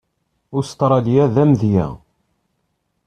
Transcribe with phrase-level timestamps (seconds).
[0.57, 1.87] Ustṛalya d amedya.